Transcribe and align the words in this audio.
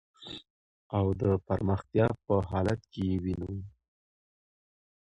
او 0.97 1.05
د 1.21 1.23
پرمختیا 1.47 2.07
په 2.25 2.35
حالت 2.51 2.81
کی 2.91 3.01
یې 3.11 3.17
وېنو. 3.23 3.53